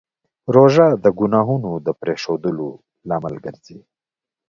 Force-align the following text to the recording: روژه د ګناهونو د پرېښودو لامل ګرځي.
روژه 0.55 0.87
د 1.03 1.05
ګناهونو 1.19 1.71
د 1.85 1.87
پرېښودو 1.99 2.65
لامل 3.09 3.35
ګرځي. 3.45 3.79